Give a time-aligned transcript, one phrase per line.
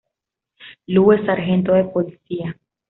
[0.87, 2.57] Lou es sargento de policía.